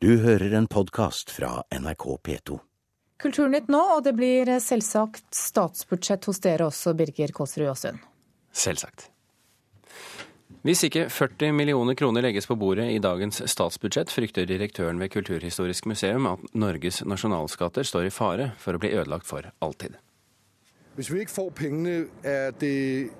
[0.00, 2.56] Du hører en podkast fra NRK P2.
[3.18, 8.04] Kulturnytt nå, og det blir selvsagt statsbudsjett hos dere også, Birger Kåsrud Aasund.
[8.54, 9.08] Selvsagt.
[10.62, 15.90] Hvis ikke 40 millioner kroner legges på bordet i dagens statsbudsjett, frykter direktøren ved Kulturhistorisk
[15.90, 19.98] museum at Norges nasjonalskatter står i fare for å bli ødelagt for alltid.
[20.94, 23.10] Hvis vi ikke får pengene, er det,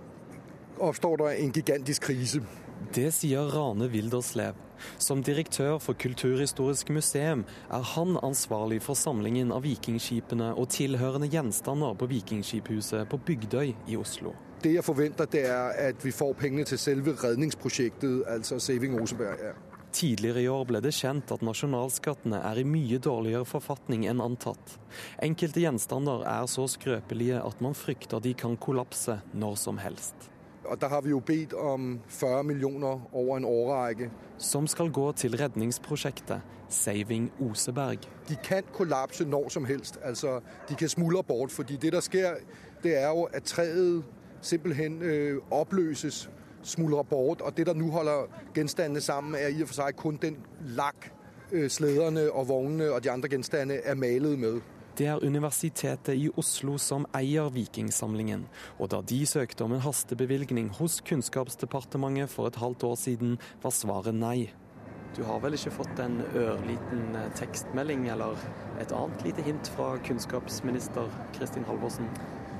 [0.78, 2.46] oppstår det en gigantisk krise.
[2.94, 4.54] Det sier Rane Wilderslev.
[4.98, 11.96] Som direktør for Kulturhistorisk museum er han ansvarlig for samlingen av vikingskipene og tilhørende gjenstander
[11.98, 14.36] på Vikingskiphuset på Bygdøy i Oslo.
[14.62, 19.42] Det jeg forventer, det er at vi får pengene til selve redningsprosjektet, altså Saving Oseberg.
[19.42, 19.52] Ja.
[19.92, 24.78] Tidligere i år ble det kjent at nasjonalskattene er i mye dårligere forfatning enn antatt.
[25.24, 30.28] Enkelte gjenstander er så skrøpelige at man frykter de kan kollapse når som helst.
[30.68, 34.10] Og Der har vi jo bedt om 40 millioner over en årrække.
[34.38, 37.98] Som skal gå til redningsprosjektet Saving Oseberg.
[38.28, 39.98] De kan kollapse når som helst.
[40.02, 41.50] Altså, de kan smuldre bort.
[41.50, 42.34] fordi det der skjer,
[42.82, 44.04] det er jo at treet
[44.40, 46.30] simpelthen øh, oppløses,
[46.62, 47.40] smuldrer bort.
[47.40, 51.12] Og det der nå holder gjenstandene sammen, er i og for seg kun den lakk
[51.52, 54.60] øh, slederne og vognene og de andre gjenstandene er malet med.
[54.98, 58.40] Det er Universitetet i Oslo som eier Vikingsamlingen,
[58.82, 63.76] og da de søkte om en hastebevilgning hos Kunnskapsdepartementet for et halvt år siden, var
[63.76, 64.48] svaret nei.
[65.14, 68.42] Du har vel ikke fått en ørliten eh, tekstmelding eller
[68.82, 71.06] et annet lite hint fra kunnskapsminister
[71.38, 72.10] Kristin Halvorsen?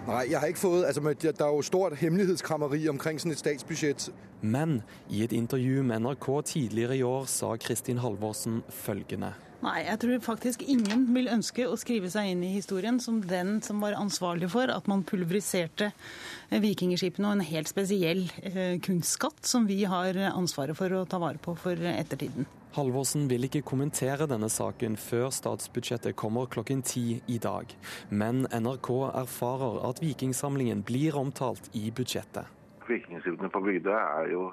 [0.08, 4.08] Nei, jeg har ikke fått, altså, Det er jo stort hemmelighetskrammeri omkring sånn et statsbudsjett.
[4.40, 4.80] Men
[5.12, 9.34] i et intervju med NRK tidligere i år sa Kristin Halvorsen følgende.
[9.60, 13.58] Nei, jeg tror faktisk ingen vil ønske å skrive seg inn i historien som den
[13.66, 19.42] som var ansvarlig for at man pulveriserte eh, vikingskipene og en helt spesiell eh, kunstskatt
[19.50, 22.46] som vi har ansvaret for å ta vare på for ettertiden.
[22.76, 27.72] Halvorsen vil ikke kommentere denne saken før statsbudsjettet kommer klokken ti i dag.
[28.10, 28.90] Men NRK
[29.22, 32.44] erfarer at Vikingsamlingen blir omtalt i budsjettet.
[32.88, 34.44] Vikingskipene på Bygdøy er jo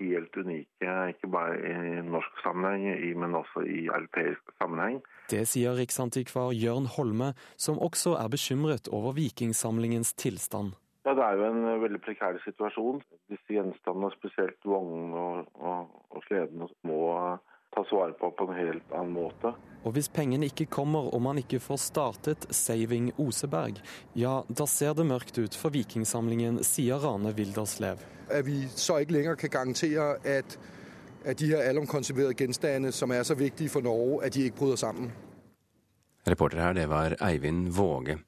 [0.00, 5.02] helt unike, ikke bare i norsk sammenheng, men også i europeisk sammenheng.
[5.30, 10.74] Det sier riksantikvar Jørn Holme, som også er bekymret over vikingsamlingens tilstand.
[11.06, 13.02] Ja, Det er jo en veldig prekær situasjon.
[13.30, 16.98] Disse gjenstandene, spesielt vognene og, og, og sledene, må
[17.76, 19.52] tas vare på på en helt annen måte.
[19.86, 23.78] Og hvis pengene ikke kommer og man ikke får startet Saving Oseberg,
[24.18, 28.02] ja, da ser det mørkt ut for Vikingsamlingen, sier Rane Wilderslev.
[28.26, 30.58] At vi så ikke lenger kan garantere at,
[31.22, 34.82] at de her allomkonserverte gjenstandene, som er så viktige for Norge, at de ikke bryter
[34.88, 35.12] sammen.
[36.26, 38.18] Reporter her, det var Eivind Våge.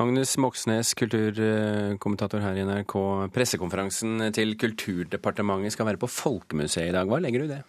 [0.00, 2.94] Agnes Moxnes, kulturkommentator her i NRK.
[3.34, 7.04] Pressekonferansen til Kulturdepartementet skal være på Folkemuseet i dag.
[7.10, 7.60] Hva legger du i det?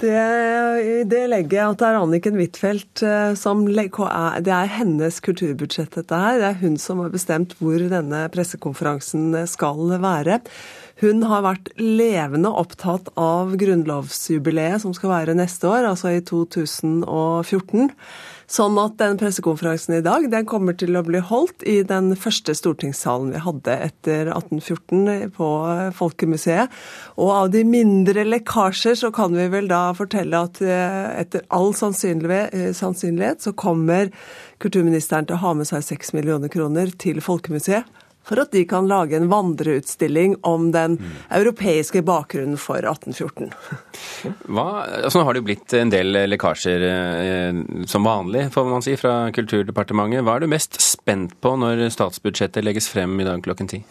[0.00, 5.94] Det, det legger jeg at det er Anniken Huitfeldt eh, som Det er hennes kulturbudsjett,
[5.94, 6.40] dette her.
[6.40, 10.40] Det er hun som har bestemt hvor denne pressekonferansen skal være.
[11.02, 17.90] Hun har vært levende opptatt av grunnlovsjubileet som skal være neste år, altså i 2014.
[18.52, 22.52] Sånn at den pressekonferansen i dag den kommer til å bli holdt i den første
[22.52, 25.48] stortingssalen vi hadde etter 1814 på
[25.96, 26.74] Folkemuseet.
[27.16, 31.72] Og av de mindre lekkasjer så kan vi vel da fortelle at eh, etter all
[31.72, 34.12] eh, sannsynlighet så kommer
[34.60, 37.88] kulturministeren til å ha med seg 6 millioner kroner til Folkemuseet
[38.26, 40.98] for at de kan lage en vandreutstilling om den
[41.30, 43.52] europeiske bakgrunnen for 1814.
[44.46, 44.66] Hva,
[45.02, 47.60] altså nå har det jo blitt en del lekkasjer eh,
[47.90, 50.24] som vanlig, får man si, fra Kulturdepartementet.
[50.26, 53.82] Hva er du mest spent på når statsbudsjettet legges frem i dag klokken ti?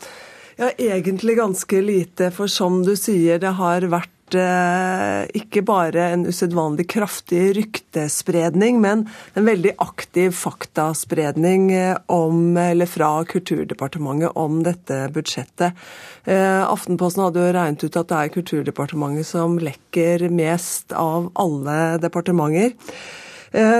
[0.59, 6.25] Ja, egentlig ganske lite, for som du sier, det har vært Eh, ikke bare en
[6.29, 9.05] usedvanlig kraftig ryktespredning, men
[9.35, 15.77] en veldig aktiv faktaspredning eh, om, eller fra Kulturdepartementet om dette budsjettet.
[16.25, 21.81] Eh, Aftenposten hadde jo regnet ut at det er Kulturdepartementet som lekker mest av alle
[22.01, 22.75] departementer.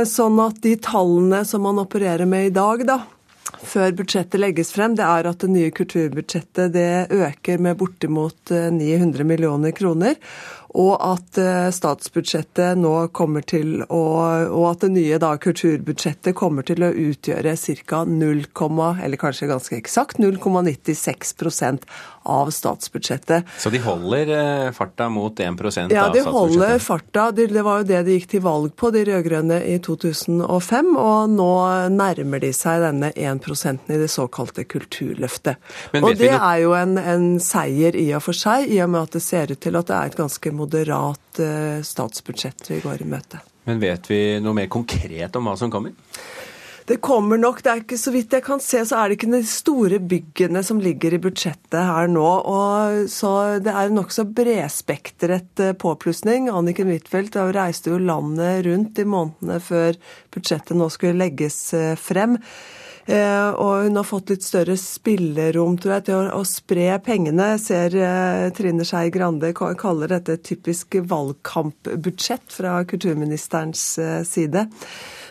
[0.04, 2.98] Sånn at de tallene som man opererer med i dag, da,
[3.60, 9.28] før budsjettet legges frem, det er at det nye kulturbudsjettet det øker med bortimot 900
[9.28, 10.16] millioner kroner
[10.72, 16.66] og at eh, statsbudsjettet nå kommer til å Og at det nye da, kulturbudsjettet kommer
[16.68, 17.56] til å utgjøre
[17.88, 18.04] ca.
[18.08, 18.46] 0,
[19.04, 21.88] eller kanskje ganske eksakt 0,96%
[22.24, 23.50] av statsbudsjettet.
[23.58, 25.96] Så de holder eh, farta mot 1 av statsbudsjettet?
[25.98, 27.32] Ja, de holder farta.
[27.36, 30.92] Det var jo det de gikk til valg på, de rød-grønne, i 2005.
[31.02, 31.52] Og nå
[31.94, 35.58] nærmer de seg denne 1 i det såkalte Kulturløftet.
[35.98, 39.18] Og det er jo en, en seier i og for seg, i og med at
[39.18, 41.42] det ser ut til at det er et ganske moderat
[41.86, 43.42] statsbudsjett vi går i møte.
[43.70, 45.94] Men vet vi noe mer konkret om hva som kommer?
[46.92, 47.62] Det kommer nok.
[47.64, 50.64] det er ikke Så vidt jeg kan se, så er det ikke de store byggene
[50.66, 52.26] som ligger i budsjettet her nå.
[52.26, 56.50] og Så det er nokså bredspektret eh, påplussing.
[56.50, 59.96] Anniken Huitfeldt reiste jo landet rundt i månedene før
[60.34, 62.40] budsjettet nå skulle legges eh, frem.
[63.06, 67.54] Eh, og hun har fått litt større spillerom tror jeg, til å, spre pengene.
[67.62, 67.96] Ser
[68.58, 73.88] Trine Skei Grande kaller dette et typisk valgkampbudsjett fra kulturministerens
[74.28, 74.68] side.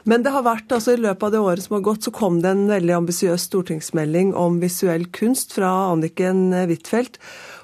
[0.08, 2.40] Men det har vært, altså i løpet av det året som har gått, så kom
[2.40, 7.20] det en veldig ambisiøs stortingsmelding om visuell kunst fra Anniken Huitfeldt.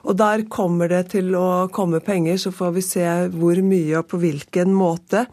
[0.06, 4.10] Og der kommer det til å komme penger, så får vi se hvor mye og
[4.12, 5.26] på hvilken måte.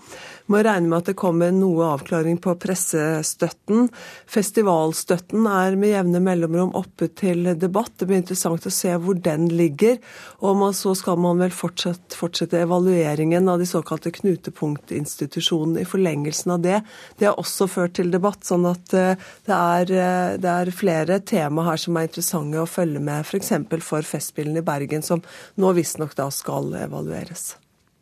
[0.52, 3.86] Må regne med at det kommer noe avklaring på pressestøtten.
[4.28, 7.94] Festivalstøtten er med jevne mellomrom oppe til debatt.
[8.00, 10.02] Det blir interessant å se hvor den ligger.
[10.44, 16.66] Og så skal man vel fortsette, fortsette evalueringen av de såkalte knutepunktinstitusjonene i forlengelsen av
[16.66, 16.82] det.
[17.20, 21.22] Det har også ført til debatt, sånn at eh, det er, eh, det er flere
[21.24, 23.54] tema her som er interessante å følge med, f.eks.
[23.70, 25.24] For, for Festspillene Bergen, som
[25.60, 27.54] nå visstnok da skal evalueres.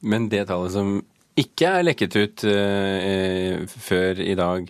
[0.02, 1.00] Men det tallet som
[1.40, 4.66] ikke er lekket ut eh, før i dag,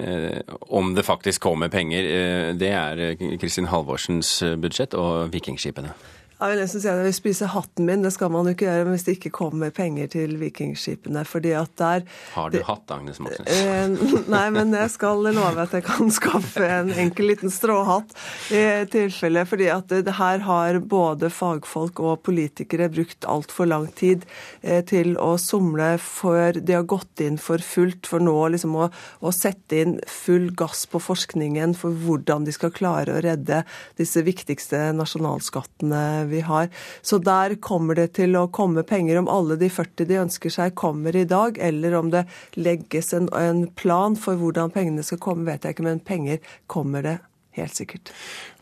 [0.00, 3.02] eh, om det faktisk kommer penger, eh, det er
[3.40, 5.92] Kristin Halvorsens budsjett og Vikingskipene.
[6.38, 8.04] Jeg vil nesten si at jeg vil spise hatten min.
[8.04, 11.24] Det skal man jo ikke gjøre hvis det ikke kommer penger til vikingskipene.
[11.26, 12.04] fordi at der...
[12.34, 13.48] Har du hatt, Agnes Moxnes?
[13.50, 18.14] Eh, nei, men jeg skal love at jeg kan skaffe en enkel liten stråhatt
[18.54, 18.62] i
[18.92, 19.42] tilfelle.
[19.50, 24.22] fordi at det her har både fagfolk og politikere brukt altfor lang tid
[24.62, 28.06] eh, til å somle før de har gått inn for fullt.
[28.06, 28.86] For nå liksom å,
[29.26, 33.64] å sette inn full gass på forskningen for hvordan de skal klare å redde
[33.98, 36.68] disse viktigste nasjonalskattene vi har.
[37.02, 39.20] Så der kommer det til å komme penger.
[39.22, 42.26] Om alle de 40 de ønsker seg kommer i dag, eller om det
[42.58, 47.04] legges en, en plan for hvordan pengene skal komme, vet jeg ikke, men penger kommer
[47.04, 47.18] det
[47.58, 48.12] helt sikkert.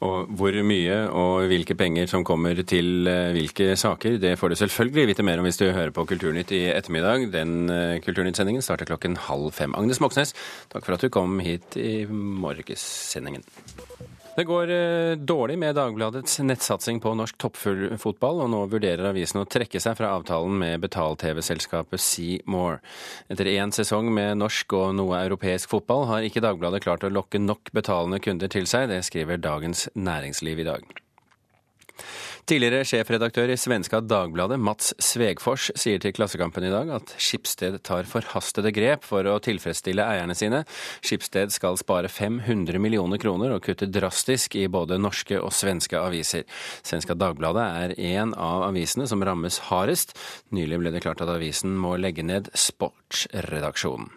[0.04, 4.58] Og hvor mye og hvilke penger som kommer til eh, hvilke saker, det får du
[4.62, 7.28] selvfølgelig vite mer om hvis du hører på Kulturnytt i ettermiddag.
[7.34, 9.76] Den eh, Kulturnytt-sendingen starter klokken halv fem.
[9.78, 10.36] Agnes Moxnes,
[10.72, 13.44] takk for at du kom hit i morgensendingen.
[14.36, 19.46] Det går eh, dårlig med Dagbladets nettsatsing på norsk toppfotball, og nå vurderer avisen å
[19.48, 22.82] trekke seg fra avtalen med betal-TV-selskapet Seymour.
[23.32, 27.40] Etter én sesong med norsk og noe europeisk fotball har ikke Dagbladet klart å lokke
[27.40, 30.84] nok betalende kunder til seg, det skriver Dagens Næringsliv i dag.
[32.46, 38.06] Tidligere sjefredaktør i svenska Dagbladet, Mats Svegfors, sier til Klassekampen i dag at Skipsted tar
[38.06, 40.60] forhastede grep for å tilfredsstille eierne sine.
[41.02, 46.46] Skipsted skal spare 500 millioner kroner og kutte drastisk i både norske og svenske aviser.
[46.86, 50.14] Svenska Dagbladet er en av avisene som rammes hardest.
[50.54, 54.15] Nylig ble det klart at avisen må legge ned sportsredaksjonen.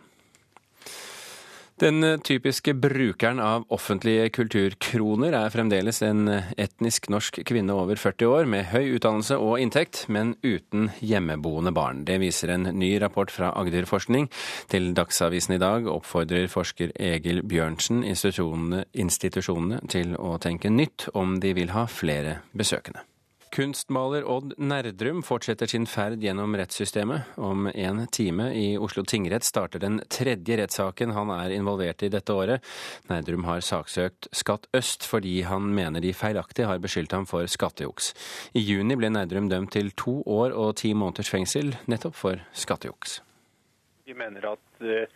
[1.79, 6.27] Den typiske brukeren av offentlige kulturkroner er fremdeles en
[6.59, 12.01] etnisk norsk kvinne over 40 år med høy utdannelse og inntekt, men uten hjemmeboende barn.
[12.03, 14.27] Det viser en ny rapport fra Agderforskning.
[14.67, 21.39] Til Dagsavisen i dag oppfordrer forsker Egil Bjørnsen institusjonene, institusjonene til å tenke nytt om
[21.39, 23.05] de vil ha flere besøkende.
[23.51, 27.33] Kunstmaler Odd Nerdrum fortsetter sin ferd gjennom rettssystemet.
[27.35, 32.33] Om en time i Oslo tingrett starter den tredje rettssaken han er involvert i dette
[32.33, 32.65] året.
[33.09, 38.13] Nerdrum har saksøkt Skatt Øst fordi han mener de feilaktig har beskyldt ham for skattejuks.
[38.53, 43.19] I juni ble Nerdrum dømt til to år og ti måneders fengsel nettopp for skattejuks.
[44.05, 45.09] Vi mener at eh,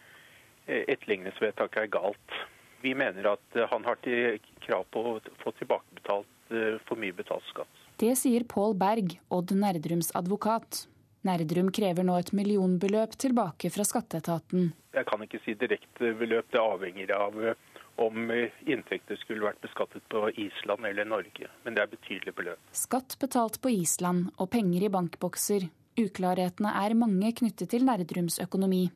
[0.66, 2.42] etterligningsvedtaket er galt.
[2.82, 4.02] Vi mener at eh, han har
[4.66, 7.83] krav på å få tilbakebetalt eh, for mye betalt skatt.
[8.02, 10.88] Det sier Pål Berg, Odd Nerdrums advokat.
[11.24, 14.72] Nerdrum krever nå et millionbeløp tilbake fra skatteetaten.
[14.94, 17.56] Jeg kan ikke si direkte beløp, det avhenger av eh,
[18.04, 21.48] om eh, inntekter skulle vært beskattet på Island eller Norge.
[21.64, 22.60] Men det er betydelig beløp.
[22.76, 25.70] Skatt betalt på Island og penger i bankbokser.
[26.02, 28.88] Uklarhetene er mange knyttet til Nerdrums økonomi.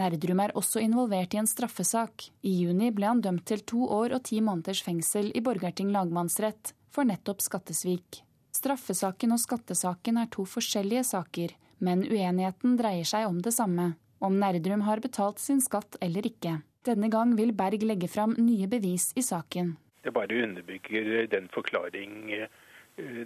[0.00, 2.30] Nerdrum er også involvert i en straffesak.
[2.42, 6.74] I juni ble han dømt til to år og ti måneders fengsel i Borgarting lagmannsrett
[6.94, 8.22] for nettopp skattesvik.
[8.54, 14.38] Straffesaken og skattesaken er to forskjellige saker, men uenigheten dreier seg om det samme, om
[14.38, 16.60] Nerdrum har betalt sin skatt eller ikke.
[16.86, 19.74] Denne gang vil Berg legge fram nye bevis i saken.
[20.04, 22.48] Det bare underbygger den forklaring eh,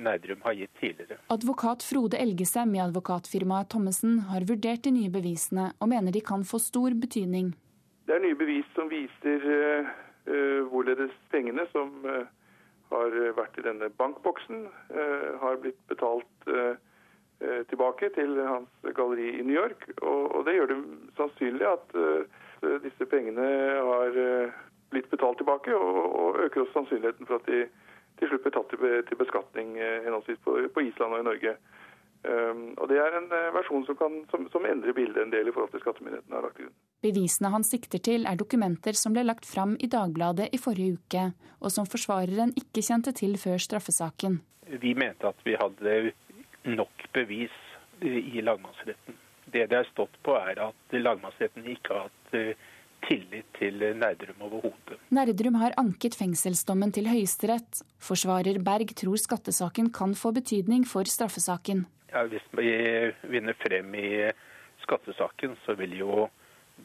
[0.00, 1.18] Nerdrum har gitt tidligere.
[1.34, 6.46] Advokat Frode Elgesem i advokatfirmaet Thommessen har vurdert de nye bevisene, og mener de kan
[6.46, 7.52] få stor betydning.
[8.06, 9.90] Det er nye bevis som viser uh,
[10.30, 12.24] uh, hvorledes pengene som uh,
[12.90, 16.76] har vært i denne bankboksen, eh, har blitt betalt eh,
[17.40, 19.88] eh, tilbake til hans galleri i New York.
[20.02, 20.78] Og, det gjør det
[21.18, 21.98] sannsynlig at
[22.82, 23.44] disse pengene
[23.86, 24.16] har
[24.90, 27.66] blitt betalt tilbake, og, øker også sannsynligheten for at de
[28.18, 31.52] til slutt blir tatt til, beskatning henholdsvis på, Island og i Norge.
[32.26, 35.54] Um, og Det er en versjon som, kan, som, som endrer bildet en del i
[35.54, 36.78] forhold til skattemyndighetene har lagt til grunn.
[37.06, 41.28] Bevisene han sikter til er dokumenter som ble lagt fram i Dagbladet i forrige uke,
[41.62, 44.40] og som forsvareren ikke kjente til før straffesaken.
[44.82, 45.94] Vi mente at vi hadde
[46.66, 47.54] nok bevis
[48.02, 49.16] i lagmannsretten.
[49.48, 52.66] Det det er stått på, er at lagmannsretten ikke har hatt eh,
[53.06, 54.98] tillit til Nerdrum overhodet.
[55.14, 57.82] Nerdrum har anket fengselsdommen til Høyesterett.
[58.02, 61.86] Forsvarer Berg tror skattesaken kan få betydning for straffesaken.
[62.12, 62.70] Ja, hvis vi
[63.28, 64.32] vinner frem i
[64.84, 66.28] skattesaken, så vil jo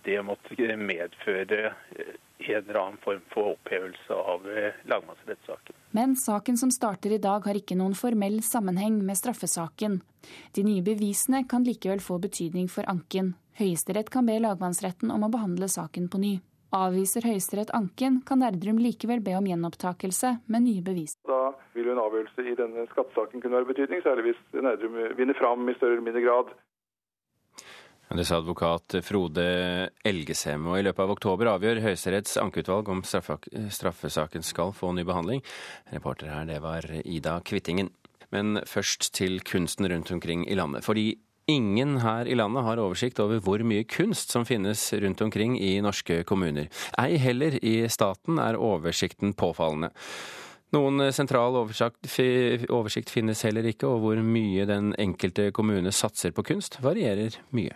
[0.04, 1.74] det måtte medføre
[2.44, 5.76] en eller annen form for opphevelse av eh, lagmannsrettssaken.
[5.92, 10.02] Men saken som starter i dag har ikke noen formell sammenheng med straffesaken.
[10.52, 13.36] De nye bevisene kan likevel få betydning for anken.
[13.60, 16.34] Høyesterett kan be lagmannsretten om å behandle saken på ny.
[16.74, 21.14] Avviser Høyesterett anken, kan Nerdrum likevel be om gjenopptakelse med nye bevis.
[21.30, 25.38] Da vil jo en avgjørelse i denne skattesaken kunne være betydning, særlig hvis Nerdrum vinner
[25.38, 26.54] fram i større eller mindre grad.
[28.14, 29.44] Det sa advokat Frode
[30.06, 30.68] Elgesem.
[30.70, 35.42] Og I løpet av oktober avgjør Høyesteretts ankeutvalg om straffesaken skal få ny behandling.
[35.90, 37.90] Reporter her, det var Ida Kvittingen.
[38.34, 40.86] Men først til kunsten rundt omkring i landet.
[40.86, 41.16] Fordi
[41.50, 45.80] ingen her i landet har oversikt over hvor mye kunst som finnes rundt omkring i
[45.82, 46.70] norske kommuner.
[47.02, 49.90] Ei heller i staten er oversikten påfallende.
[50.74, 56.80] Noen sentral oversikt finnes heller ikke, og hvor mye den enkelte kommune satser på kunst,
[56.82, 57.76] varierer mye.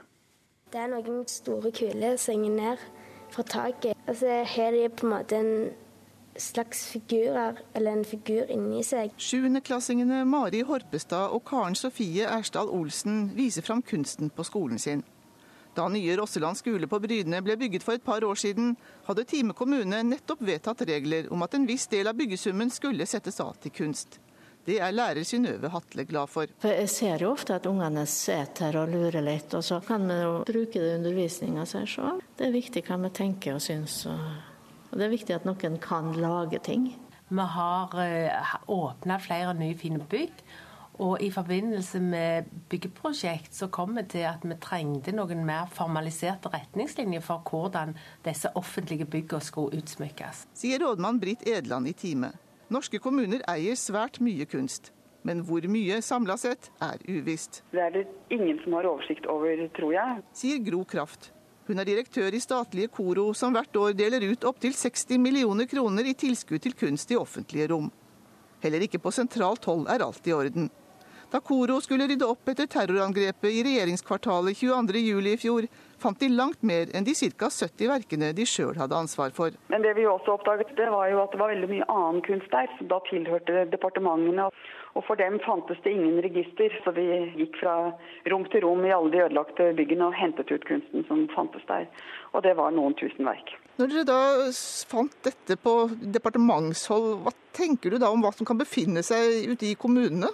[0.73, 2.87] Det er noen store kuler som henger ned
[3.31, 3.99] fra taket.
[4.07, 5.69] Og så har de på en måte en
[6.37, 9.13] slags figurer, eller en figur inni seg.
[9.17, 15.05] Sjuendeklassingene Mari Horpestad og Karen Sofie Ersdal Olsen viser fram kunsten på skolen sin.
[15.77, 18.71] Da nye Rosseland skole på Bryne ble bygget for et par år siden,
[19.05, 23.37] hadde Time kommune nettopp vedtatt regler om at en viss del av byggesummen skulle settes
[23.43, 24.17] av til kunst.
[24.65, 26.49] Det er lærer Synnøve Hatle glad for.
[26.59, 26.73] for.
[26.73, 30.33] Jeg ser jo ofte at ungene sitter og lurer litt, og så kan vi jo
[30.49, 31.63] bruke det i undervisninga.
[32.35, 34.01] Det er viktig hva vi tenker og syns.
[34.09, 36.89] Og det er viktig at noen kan lage ting.
[37.29, 40.41] Vi har eh, åpna flere nye fine bygg.
[40.97, 46.49] Og i forbindelse med byggeprosjekt så kom vi til at vi trengte noen mer formaliserte
[46.53, 47.93] retningslinjer for hvordan
[48.25, 50.47] disse offentlige byggene skulle utsmykkes.
[50.57, 52.33] Sier rådmann Britt Edland i Time.
[52.73, 54.91] Norske kommuner eier svært mye kunst.
[55.27, 57.61] Men hvor mye samla sett er uvisst.
[57.73, 60.21] Det er det ingen som har oversikt over, tror jeg.
[60.33, 61.31] Sier Gro Kraft.
[61.67, 66.07] Hun er direktør i statlige Koro, som hvert år deler ut opptil 60 millioner kroner
[66.07, 67.89] i tilskudd til kunst i offentlige rom.
[68.63, 70.69] Heller ikke på sentralt hold er alt i orden.
[71.27, 75.65] Da Koro skulle rydde opp etter terrorangrepet i regjeringskvartalet 22.07 i fjor,
[75.99, 77.49] fant de langt mer enn de ca.
[77.51, 79.57] 70 verkene de sjøl hadde ansvar for.
[79.67, 82.47] Men det vi også oppdaget, det var jo at det var veldig mye annen kunst
[82.55, 84.47] der, som da tilhørte departementene.
[84.95, 87.05] Og for dem fantes det ingen register, så vi
[87.41, 87.75] gikk fra
[88.31, 91.91] rom til rom i alle de ødelagte byggene og hentet ut kunsten som fantes der.
[92.31, 93.57] Og det var noen tusen verk.
[93.77, 94.21] Når dere da
[94.89, 95.75] fant dette på
[96.15, 100.31] departementshold, hva tenker du da om hva som kan befinne seg ute i kommunene?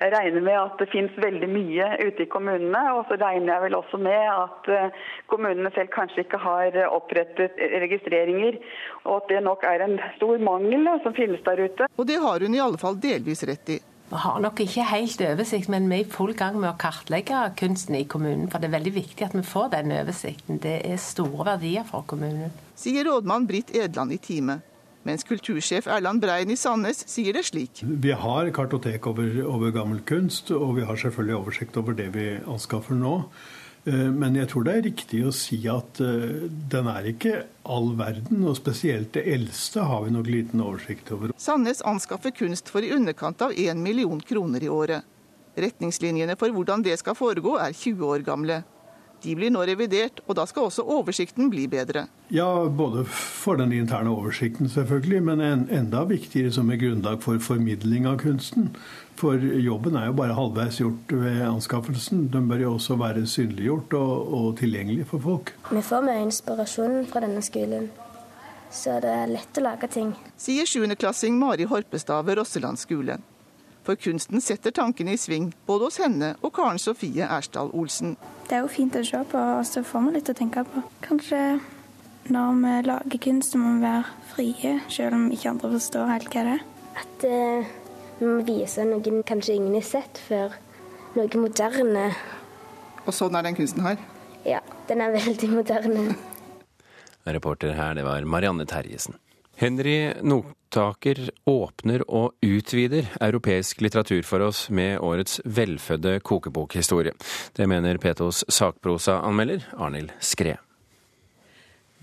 [0.00, 2.82] Jeg regner med at det finnes veldig mye ute i kommunene.
[2.98, 7.56] Og så regner jeg vel også med at eh, kommunene selv kanskje ikke har opprettet
[7.86, 8.60] registreringer.
[9.06, 11.90] Og at det nok er en stor mangel som finnes der ute.
[11.96, 13.80] Og det har hun i alle fall delvis rett i.
[14.06, 17.40] Vi har nok ikke helt oversikt, men vi er i full gang med å kartlegge
[17.58, 18.46] kunsten i kommunen.
[18.52, 20.60] For det er veldig viktig at vi får den oversikten.
[20.62, 22.54] Det er store verdier for kommunen.
[22.78, 24.60] Sier rådmann Britt Edland i Time
[25.06, 27.84] mens kultursjef Erland Brein i Sandnes sier det slik.
[27.86, 32.32] Vi har kartotek over, over gammel kunst, og vi har selvfølgelig oversikt over det vi
[32.42, 33.20] anskaffer nå.
[33.86, 37.34] Eh, men jeg tror det er riktig å si at eh, den er ikke
[37.70, 41.34] all verden, og spesielt det eldste har vi nok liten oversikt over.
[41.38, 45.06] Sandnes anskaffer kunst for i underkant av 1 million kroner i året.
[45.56, 48.64] Retningslinjene for hvordan det skal foregå er 20 år gamle.
[49.24, 52.06] De blir nå revidert, og da skal også oversikten bli bedre.
[52.30, 57.40] Ja, både for den interne oversikten selvfølgelig, men en, enda viktigere som et grunnlag for
[57.42, 58.72] formidling av kunsten.
[59.16, 62.26] For jobben er jo bare halvveis gjort ved anskaffelsen.
[62.32, 65.54] Den bør jo også være synliggjort og, og tilgjengelig for folk.
[65.70, 67.88] Vi får mye inspirasjon fra denne skolen,
[68.70, 70.12] så det er lett å lage ting.
[70.36, 73.16] Sier 7.-klassing Mari Horpestad ved Rosseland skole.
[73.86, 78.16] For kunsten setter tankene i sving, både hos henne og Karen Sofie Ersdal Olsen.
[78.48, 80.82] Det er jo fint å se på, og så får man litt å tenke på.
[81.06, 81.42] Kanskje
[82.26, 86.32] når vi lager kunst, så må vi være frie, selv om ikke andre forstår helt
[86.34, 86.64] hva det er.
[86.98, 87.68] At eh,
[88.18, 90.56] vi må vise noen kanskje ingen har sett før.
[91.14, 92.08] noe moderne.
[93.06, 94.02] Og sånn er den kunsten her?
[94.44, 94.58] Ja,
[94.90, 96.16] den er veldig moderne.
[97.36, 99.14] Reporter her, det var Marianne Terjesen.
[99.56, 107.14] Henry Notaker åpner og utvider europeisk litteratur for oss med årets velfødde kokebokhistorie.
[107.56, 110.58] Det mener Petos sakprosaanmelder Arnhild Skre.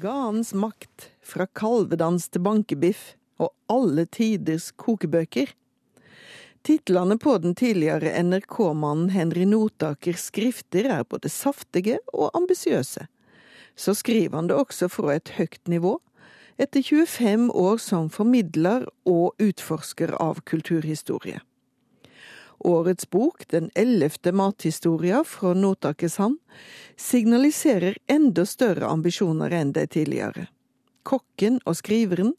[0.02, 5.52] Ganens makt, fra kalvedans til bankebiff og alle tiders kokebøker.
[6.66, 13.06] Titlene på den tidligere NRK-mannen Henry Notakers skrifter er både saftige og ambisiøse.
[13.76, 16.00] Så skriver han det også fra et høyt nivå,
[16.58, 21.42] etter 25 år som formidler og utforsker av kulturhistorie.
[22.64, 26.38] Årets bok, den ellevte mathistoria fra Notakes hand,
[26.96, 30.48] signaliserer enda større ambisjoner enn de tidligere.
[31.04, 32.32] Kokken og skriveren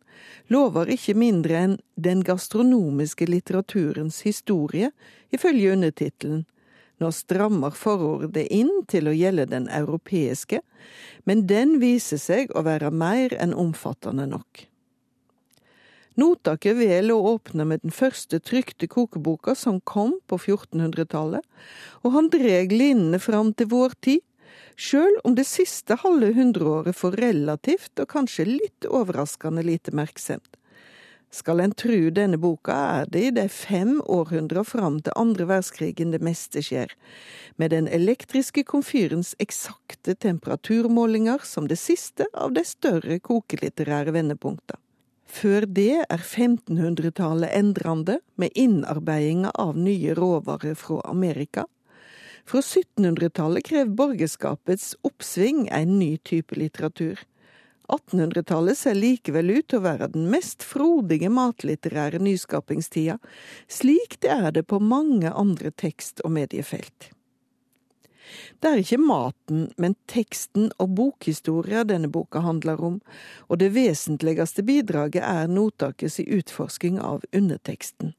[0.48, 4.90] lover ikke mindre enn den gastronomiske litteraturens historie,
[5.28, 6.46] ifølge undertittelen.
[7.04, 10.62] Nå strammer forordet inn til å gjelde den europeiske,
[11.28, 14.64] men den viser seg å være mer enn omfattende nok.
[16.20, 21.42] Notaket velger å åpne med den første trykte kokeboka som kom på 1400-tallet,
[22.06, 24.22] og han dreg linene fram til vår tid,
[24.78, 30.54] sjøl om det siste halve hundreåret får relativt og kanskje litt overraskende lite merksomt.
[31.34, 36.12] Skal en tru denne boka, er det i de fem århundrer fram til andre verdenskrigen
[36.14, 36.92] det meste skjer,
[37.58, 44.78] med den elektriske komfyrens eksakte temperaturmålinger som det siste av de større kokelitterære vendepunkter.
[45.26, 51.66] Før det er 1500-tallet endrende, med innarbeidinga av nye råvarer fra Amerika.
[52.46, 57.18] Fra 1700-tallet krev borgerskapets oppsving en ny type litteratur.
[57.88, 63.18] 1800-tallet ser likevel ut til å være den mest frodige matlitterære nyskapingstida,
[63.68, 67.10] slik det er det på mange andre tekst- og mediefelt.
[68.60, 73.00] Det er ikke maten, men teksten og bokhistoria denne boka handler om,
[73.48, 78.14] og det vesentligste bidraget er notakets i utforsking av underteksten.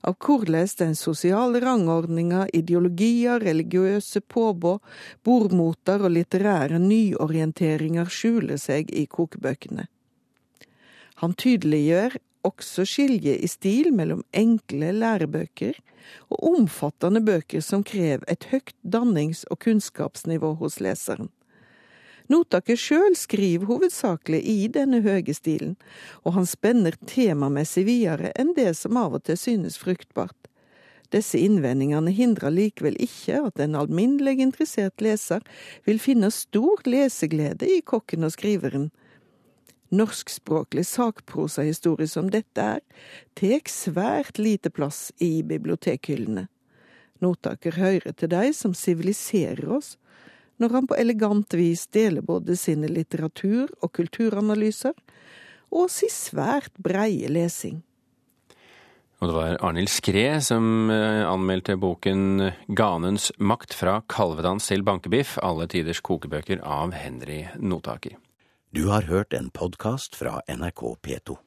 [0.00, 4.78] Av hvordan den sosiale rangordninga, ideologier, religiøse påbå,
[5.24, 9.86] bordmoter og litterære nyorienteringer skjuler seg i kokebøkene.
[11.20, 12.16] Han tydeliggjør
[12.48, 15.76] også skilje i stil mellom enkle lærebøker
[16.32, 21.28] og omfattende bøker som krever et høyt dannings- og kunnskapsnivå hos leseren.
[22.30, 25.74] Notaker sjøl skriver hovedsakelig i denne høye stilen,
[26.22, 30.36] og han spenner temamessig videre enn det som av og til synes fruktbart.
[31.10, 35.42] Disse innvendingene hindrer likevel ikke at en alminnelig interessert leser
[35.88, 38.92] vil finne stor leseglede i Kokken og skriveren,
[39.90, 42.80] norskspråklig sakprosahistorie som dette er,
[43.34, 46.46] tek svært lite plass i bibliotekhyllene.
[47.20, 49.96] Notaker hører til de som siviliserer oss,
[50.60, 54.94] når han på elegant vis deler både sine litteratur- og kulturanalyser,
[55.70, 57.80] og si svært breie lesing.
[59.20, 65.36] Og det var Arnhild Skræ som eh, anmeldte boken 'Ganens makt fra kalvedans til bankebiff',
[65.44, 68.16] alle tiders kokebøker av Henry Notaker.
[68.72, 71.40] Du har hørt en podkast fra NRK P2.